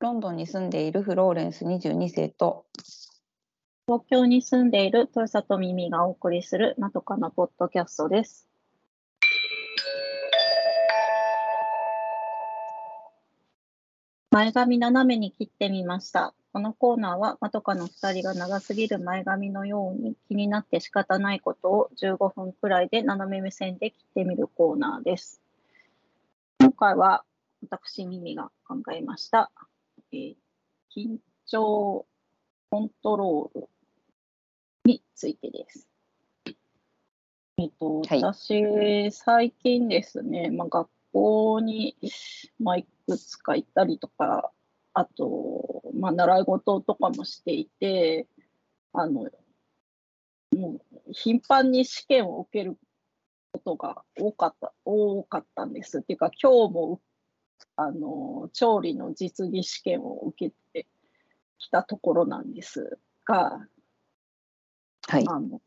[0.00, 2.66] ロンドンに住んでいるフローレンス22世と、
[3.88, 8.46] 東京に住んでいる豊里耳がお送りするまとかなポッドキャストです。
[14.30, 16.32] 前髪斜めに切ってみました。
[16.52, 25.42] このコーナーは、まとかの2人が長すぎる前髪のように気になって仕方ないことを15分くらいで斜め目線で切ってみるコーナーです。
[26.60, 27.24] 今回は
[27.68, 29.50] 私、耳が考えました。
[30.12, 30.34] えー
[30.96, 32.06] 緊張
[32.70, 33.68] コントロール
[34.86, 35.86] についてです。
[37.58, 41.96] えっと、はい私、最近ですね、まあ、学校に、
[42.58, 44.50] まあ、いくつか行ったりとか、
[44.94, 48.26] あと、まあ、習い事とかもしていて、
[48.92, 49.28] あの、
[50.56, 52.78] もう、頻繁に試験を受ける
[53.52, 55.98] ことが多かった、多かったんです。
[55.98, 57.00] っていうか、今日も、
[57.76, 60.86] あの、調理の実技試験を受けて
[61.58, 63.66] きたところなんですが、
[65.06, 65.60] はい、あの、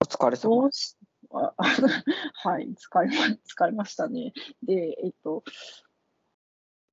[0.00, 0.62] お疲れ様。
[0.62, 0.96] どうし、
[1.30, 1.54] あ
[2.34, 4.32] はい、疲れま、疲れましたね。
[4.62, 5.44] で、えっと、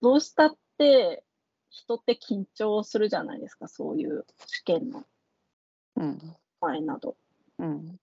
[0.01, 1.23] どうしたって
[1.69, 5.05] 人って緊張するじゃないですか、そういう試験の。
[5.95, 6.19] うん、
[6.61, 7.15] 前など。
[7.59, 7.99] うん、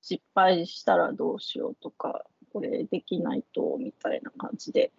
[0.00, 4.92] 失敗したらどうしようとか、これできないと、みたいな感じで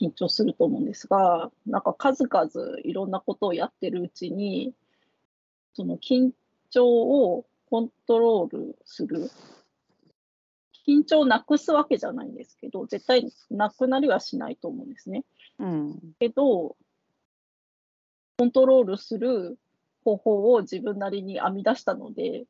[0.00, 2.50] 緊張すると思うんですが、なんか数々
[2.84, 4.74] いろんなことをやってるうちに、
[5.74, 6.32] その緊
[6.70, 9.30] 張をコントロールする。
[10.86, 15.24] 緊張をなくすわけじゃないんですけど、絶対なくなりはしないと思うんですね。
[15.58, 16.76] うん、けど、
[18.36, 19.58] コントロールする
[20.04, 22.46] 方法を自分なりに編み出したので、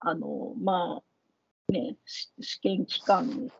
[0.00, 3.50] あの、まあ、ね、し試験期間、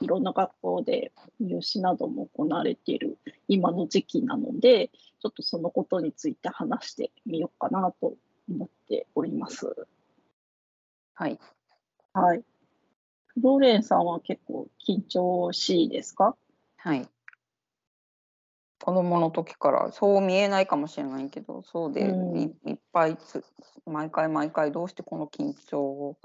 [0.00, 8.14] いろんな学校で入試なども行われている今の時期なので、ちょっとそのことについて話してみようかなと
[8.48, 9.74] 思っております。
[11.14, 11.38] はい。
[12.12, 12.44] はい。
[13.28, 16.36] フローレンさんは結構緊張しいですか？
[16.76, 17.08] はい。
[18.84, 23.42] 子供の時からそう見えないかもしれないけど、そうで、うんいいっぱいつ
[23.86, 26.18] 毎回毎回どうしてこの緊張を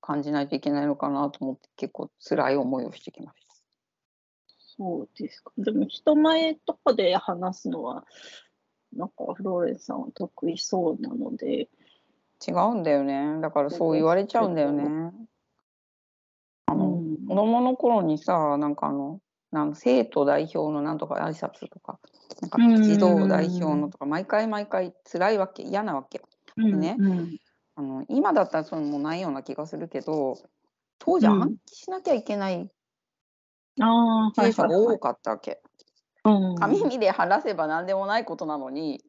[0.00, 3.40] 感じないといけないのかなと思って結構辛い思いをしてきまし
[4.80, 5.52] そうですか。
[5.58, 8.06] でも人前とかで話すのは、
[8.96, 11.68] なんかフローレンさんは得意そうなので、
[12.38, 12.50] た。
[12.50, 13.42] 違うんだよね。
[13.42, 15.12] だからそう言われちゃうんだよね。
[16.64, 19.20] あの、うん子供の頃にさ、なんかあの、
[19.52, 22.00] なん生徒代表のなんとか挨拶とか、
[22.40, 26.22] なんかうん児童代表のとか、毎回毎回辛いわけ、嫌なわけ。
[26.56, 27.38] うんねうん
[27.76, 30.36] あの今だったらそういうないような気がするけど、
[30.98, 32.70] 当時うん暗記しなきゃいけない
[33.80, 34.86] ああ、はい経営者はいはい。
[34.86, 35.60] が多かったわけ。
[36.24, 39.02] うん紙にで話せば何でもないことなのに、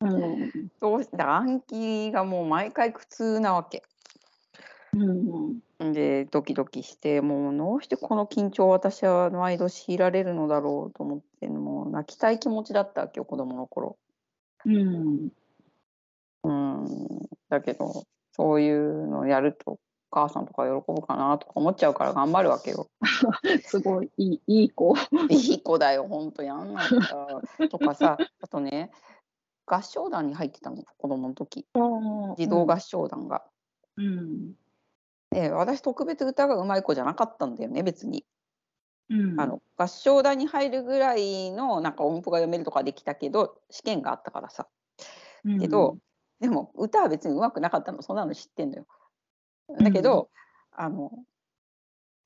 [0.00, 3.82] うんどうして暗記がもう毎回苦痛なわけ。
[4.92, 5.60] うん
[5.92, 13.96] で、ドキドキして、もうどうしてこの緊張を私は毎度強いられるのだろうと思って、もう泣きたい気持ちだったわけよ、子供の頃。
[14.66, 15.28] うん
[16.44, 19.78] うん、だけど、そういうのをやると、
[20.10, 22.88] お母さんとか喜ぶかなとか思っちゃうから頑張るわけよ。
[23.64, 24.94] すごいいいいい子。
[25.28, 27.42] いい子だよ、ほんとやんないか。
[27.70, 28.90] とかさ、 あとね、
[29.66, 31.66] 合唱団に入ってたの、子供の時。
[32.36, 33.44] 児童合唱団が。
[33.96, 34.54] うん
[35.30, 38.24] で、私、特別歌がうまい子じゃなかったんだよね、別に。
[39.10, 44.68] うんあの合唱団に入るぐらいのなんか音符が読めるとかできたけど、試験があったからさ。
[45.44, 45.98] うんけど、
[46.40, 48.86] でも歌は別にうまくなかったの、そんなの知ってんのよ。
[49.80, 50.30] だけど、
[50.72, 51.10] あの、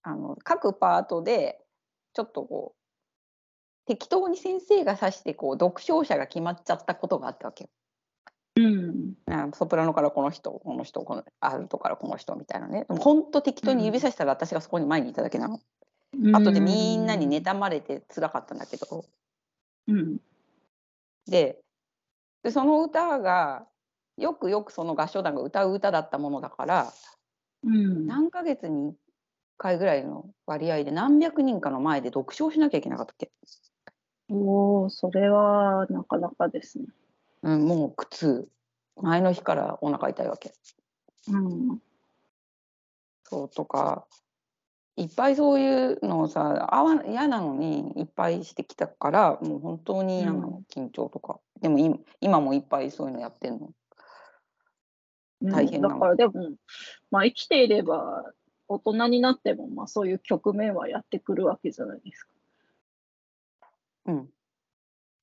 [0.03, 1.61] あの各パートで
[2.12, 2.83] ちょっとこう
[3.87, 7.71] 適当に先生が指してこう読唱者が決まっちゃったことがあったわけよ。
[8.56, 9.15] うん。
[9.27, 12.84] あソプラノからこの人この人このアルトからこの人みたいなね。
[12.89, 15.61] でも本当適当に指さしたら私がそこに前にいただけなの。
[16.15, 16.37] うん。
[16.37, 19.04] 後でみんなに妬まれて辛かったんだけど。
[19.89, 20.19] うん。
[21.27, 21.59] で
[22.42, 23.66] でその歌が
[24.18, 26.92] よくよくその合唱団が歌う歌だったものだから
[27.64, 28.06] うん。
[28.06, 28.94] 何ヶ月に1
[29.59, 33.30] 回ぐらいの割合で何百人かの前で読唱しなきゃいけなかったっけ、
[34.28, 36.86] おお、それはなかなかですね。
[37.42, 38.48] うん、もう苦痛。
[39.00, 40.53] 前の日からお腹痛いわけ。
[41.28, 41.78] うん。
[43.24, 44.04] そうとか
[44.97, 51.41] いっぱいそういうのをさあわ嫌なのにいっぱいしてきたからもう本当に嫌なの、緊張とか。
[51.60, 53.70] でも今今もいっぱいそういうのやってんの
[55.50, 56.33] 大変なのだからでも、
[57.10, 58.33] まあ、生きていれば
[58.68, 62.30] 大人になっても、まあ、そういう局面はやってくるわけじゃないですか。
[64.06, 64.28] うん。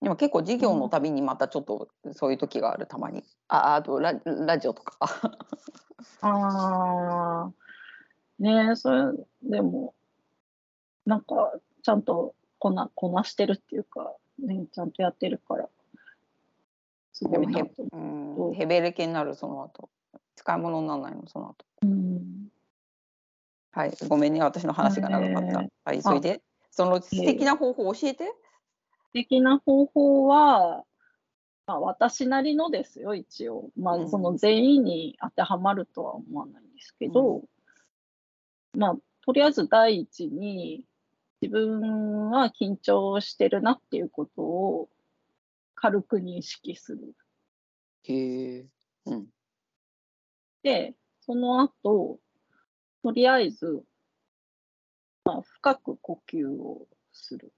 [0.02, 3.24] でも結構授業のたびにまたちょっとそういう時があるたまに。
[3.48, 4.98] ああとララジオとか。
[6.22, 7.52] ああ、
[8.40, 9.02] ねえ、それ、
[9.44, 9.94] でも、
[11.06, 15.70] なんか、ちゃんとこな、こなしてるっていうか、ね、ちゃんとやってるから、
[17.12, 17.84] すごいなと。
[17.92, 19.90] うん、ヘベレケになるその後。
[20.40, 21.28] 使い物にならないの？
[21.28, 21.66] その後。
[21.84, 22.48] うん。
[23.72, 25.62] はい、ごめんね、私の話が長かった。
[25.62, 26.42] えーはい、それで、
[26.72, 28.34] その素敵な方法を教えて。
[29.12, 30.86] 的な方法は、
[31.68, 33.70] まあ、私なりのですよ、一応。
[33.78, 37.44] まあ、うんその全員に当てはまるとは思わないんですけど、
[38.78, 38.96] まあ、
[39.26, 40.86] とりあえず第一に、
[41.42, 44.90] 自分は緊張してるなっていうことを
[45.76, 47.16] 軽く認識する。
[48.04, 48.66] へえ。
[49.06, 49.28] うん。
[50.64, 52.20] で、その後、
[53.04, 53.84] とりあえず、
[55.24, 57.54] まあ、深く呼吸をする。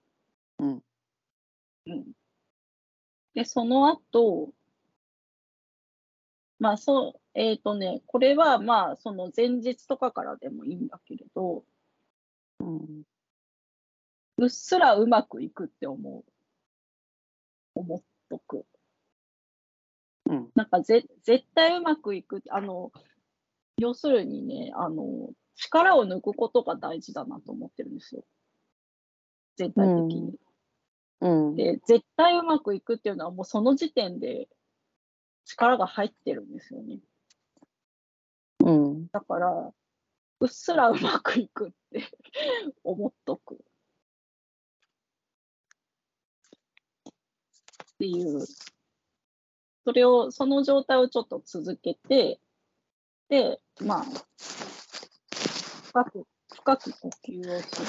[0.60, 0.84] うん。
[1.88, 2.12] うん。
[3.34, 4.54] で、その後、
[6.60, 11.64] まあ、そう、えっ、とね、これはまあ、その前日とかからでもいいんだけれど、
[12.60, 13.04] うん。
[14.38, 16.24] うっすらうまくいくって思う。
[17.76, 18.66] 思っとく。
[20.32, 20.50] うん。
[20.56, 22.42] なんかぜ絶対うまくいく。
[22.50, 22.92] あの、
[23.78, 28.24] 要するにね、あの、力を抜くことが大事だなと思ってるんですよ。
[29.58, 30.36] 全体的に。
[31.20, 31.56] うん。
[31.56, 34.48] で、絶対うまくいくっていうのはもうその時点で
[35.46, 37.00] 力が入ってるんですよね。
[38.64, 39.08] うん。
[39.08, 39.74] だから、
[40.40, 42.06] うっすらうまくいくって
[42.86, 43.56] 思っとく。
[43.56, 43.58] っ
[48.00, 48.40] ていう。
[49.92, 52.40] それを、その状態をちょっと続けて、
[53.28, 54.06] で、まあ、
[55.84, 57.88] 深く、深く呼吸をする。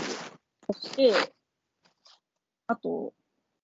[0.67, 1.13] そして、
[2.67, 3.15] あと、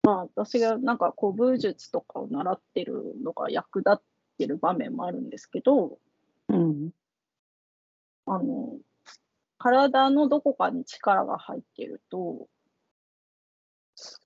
[0.04, 4.00] まあ、私がなんか古武術とかを習ってるのが役立っ
[4.38, 5.98] てる場面もあるんですけど、
[6.48, 6.90] うん。
[8.26, 8.78] あの、
[9.58, 12.46] 体のどこかに力が入ってると、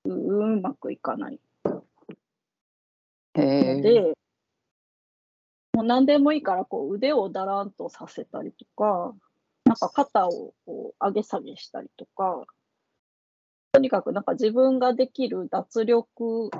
[0.04, 1.40] ううまくいかない
[3.34, 4.14] で、
[5.74, 9.14] もう何でもいいからこう腕をだらんとさせたりとか、
[9.64, 12.44] なんか肩をこう上げ下げしたりとか、
[13.72, 16.50] とにかくなんか自分ができる脱力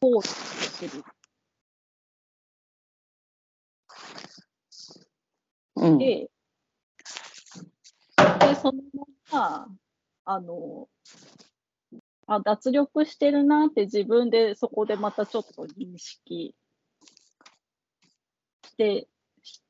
[0.00, 1.04] ポーズをする。
[5.76, 5.98] うん。
[5.98, 6.30] で、
[8.16, 9.68] で、そのまま、
[10.24, 10.88] あの、
[12.26, 16.54] あ、脱力してるなって自分でそこでまたちょっと認識
[18.64, 19.08] して、
[19.42, 19.62] し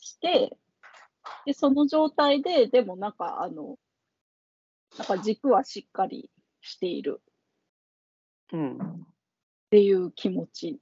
[0.00, 0.56] して、
[1.46, 3.78] で、その状態で、でもなんかあの、
[4.96, 6.30] なんか軸はしっかり
[6.60, 7.20] している
[8.52, 8.76] うん。
[8.76, 8.78] っ
[9.70, 10.80] ていう気持ち。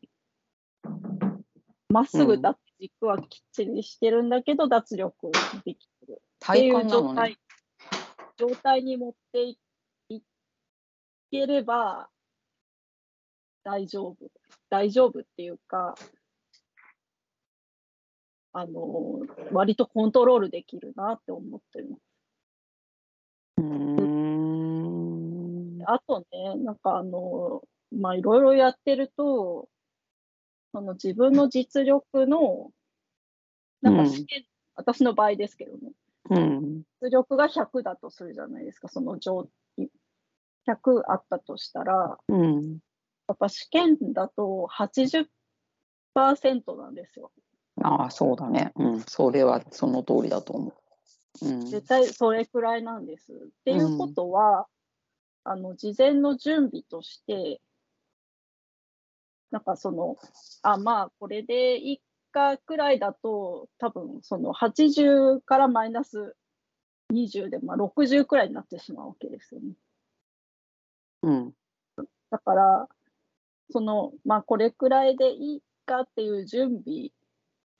[1.89, 5.31] まっすぐ立って軸はきっちりしてるんだけど、脱力
[5.65, 6.13] できてる。
[6.13, 7.39] って体いう感なのね状態。、
[8.37, 9.59] 状態に持っていい
[11.31, 12.09] ければ
[13.67, 14.17] 大丈夫。
[14.71, 15.97] 大丈夫っていうか、
[18.53, 21.97] あの、割とコントロールできるなって思ってる。
[23.59, 25.83] うーん。
[25.85, 29.69] あとね、なんかあの、まあ、いろいろやってると、
[30.73, 32.71] その自分の実力の、
[33.83, 34.45] なんか試験、
[34.77, 35.91] 私の場合ですけどね、
[36.31, 36.85] うん。
[37.03, 39.49] 出力が100だとするじゃないですか、その状
[40.67, 42.79] 100あったとしたら、うん。
[43.29, 45.27] やっぱ試験だと80%
[46.77, 47.33] なんですよ。
[47.83, 48.73] ああ、そうだね。
[48.77, 49.01] うん。
[49.01, 50.73] それはその通りだと思
[51.43, 51.47] う。
[51.47, 51.67] うん。
[51.67, 53.33] 絶対それくらいなんです。
[53.33, 54.67] っていうことは、
[55.45, 57.61] あの事前の準備として、
[59.51, 60.17] なんかその、
[60.63, 66.35] あ、まあ、これでいいかくらいだと、多分その80からマイナス
[67.13, 69.75] 20で、まあ、60くらいになってしまうわけですよね。
[71.27, 71.55] うん。
[72.31, 72.89] だから、
[73.71, 77.11] その、まあ、これくらいでいいかっていう準備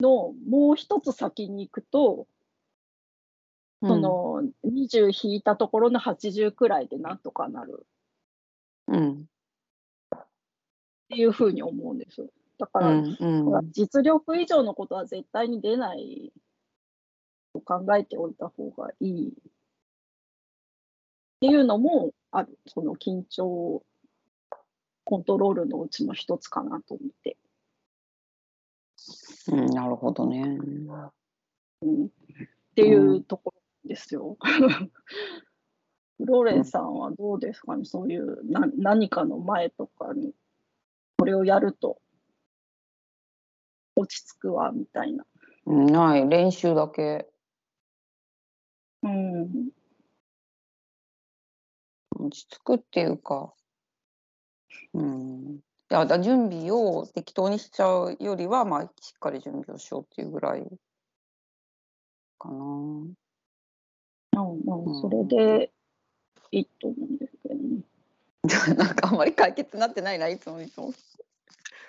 [0.01, 2.27] のもう一つ先に行くと、
[3.81, 7.85] その20引いたところの80くらいでなんとかなる
[8.87, 9.29] うん。
[10.15, 10.25] っ
[11.09, 12.27] ていうふうに思うんです。
[12.57, 13.17] だから、うん。
[13.19, 13.71] うん。
[13.71, 16.33] 実力以上のことは絶対に出ない
[17.53, 19.33] と考えておいた方がいい
[21.37, 22.57] っていうのもある。
[22.67, 23.83] その緊張
[25.03, 27.37] コントロールのうちの一つかなと思って。
[29.51, 29.65] うん。
[29.67, 30.41] なるほどね。
[31.81, 32.09] うん、っ
[32.75, 33.53] ていうとこ
[33.83, 34.37] ろですよ。
[36.19, 40.33] ローレンさんはどうですかね、そういうな何かの前とかに、
[41.19, 42.01] これをやると
[43.95, 45.25] 落ち着くわみたいな。
[45.67, 47.29] うんない練習だけ
[49.03, 49.69] うん。
[52.19, 53.53] 落ち着くっていうか、
[54.93, 55.59] うん、
[55.89, 60.63] いやだ準備を適当にしちゃうよりは、まあ、しっかり準備をしようっていうぐらい
[62.39, 62.55] かな。
[62.55, 65.71] うんうんそれで
[66.51, 67.81] いいと思うんですけどね。
[68.77, 70.93] なんかあんまり解決になってないないつもいつも。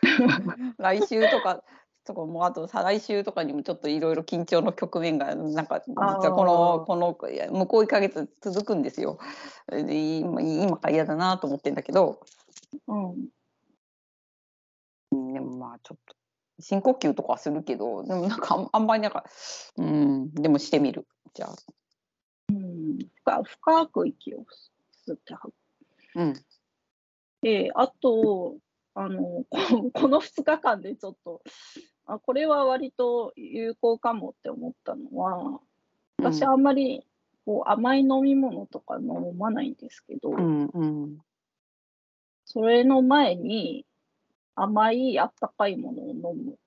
[0.79, 1.63] 来週とか
[2.09, 7.17] とかもうあと再来週とかにもちょっといろいろ緊張の局面がなんか実はこのこの
[7.53, 9.19] 向こう1ヶ月続くんですよ。
[9.71, 12.21] で今今から嫌だなと思ってんだけど、
[12.89, 13.11] うん。
[15.13, 16.17] うんでもまあちょっと
[16.61, 19.25] 深呼吸とかはするけどでもなんかあんまりなんか
[19.77, 21.55] うんでもしてみるじゃあ。
[22.51, 24.39] うん、深深く息を
[25.07, 25.55] 吸って吐く。
[26.17, 26.35] うん
[27.43, 28.57] で、あと、
[28.95, 29.49] あの、こ
[29.93, 31.43] この2日間でちょっと、
[32.09, 35.61] あこれは割と有効かもって思ったのは、
[36.17, 37.07] 私あんまり
[37.45, 41.19] こう甘い飲み物とか飲まないんですけど、うんうん
[42.47, 43.85] それの前に
[44.55, 46.59] 甘いあったかいものを飲む。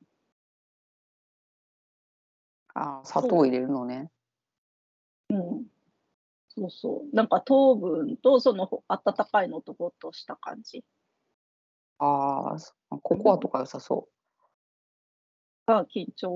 [2.75, 4.11] あ砂糖入れるのね。
[5.31, 5.65] うん。
[6.49, 7.15] そうそう。
[7.15, 10.83] なんか糖分とその温かいのとごっとした感じ
[11.97, 14.07] ああココアとか良さそ
[15.75, 16.29] が緊張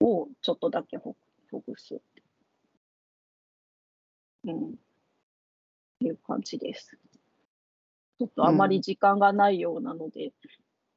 [0.00, 1.16] をちょっとだけほ
[1.50, 2.22] ほぐすって。
[4.44, 4.74] うん。
[6.00, 6.98] いう感じです。
[8.18, 10.32] ちょっとあまり時間がないようなので。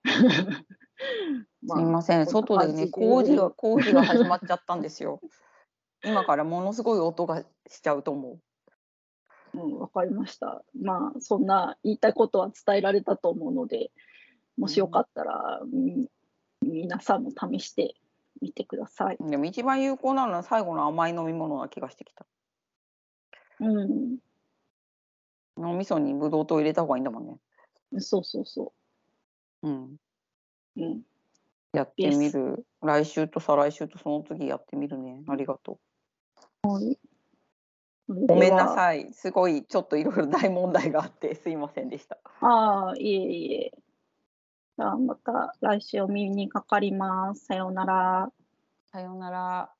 [0.05, 1.67] う。
[1.67, 5.21] すいません外でね工事が工事が始まっちゃったんですよ。
[6.03, 8.39] 今からものすごい音がしちゃうと思う。
[9.57, 10.63] うん、わかりました。
[10.73, 13.91] まあ、そんな言いたいことは伝えられたと思うので、
[14.57, 16.07] もしよかったら、うん
[16.65, 17.95] 皆さんも試して
[18.41, 19.17] みてください。
[19.19, 22.25] でも一番有効なのは最後の甘い飲み物な気がしてきた。
[23.59, 24.17] うん、
[25.57, 27.37] 脳みそにブドウ糖入れた方がいいんだもんね。
[27.99, 28.73] そうそうそ
[29.63, 29.99] うん。
[30.75, 30.81] う。
[30.81, 31.01] うん、
[31.73, 32.65] やってみる。
[32.81, 35.23] 来週と再来週とその次やってみるね。
[35.27, 35.79] ありがと
[36.63, 36.99] はい。
[38.09, 38.27] う。
[38.27, 38.67] ごめんない。
[38.69, 39.13] さい。
[39.13, 42.17] すごいちょっといろいろ大問題があってすいませんでした。
[42.41, 43.71] ああ、いえいえ。
[44.77, 47.45] じゃあまた来週お耳にかかります。
[47.45, 48.29] さようなら。
[48.91, 49.74] さようなら。